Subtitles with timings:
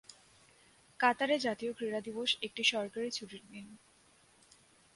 [0.99, 3.65] কাতারে জাতীয় ক্রীড়া দিবস একটি সরকারি ছুটির দিন।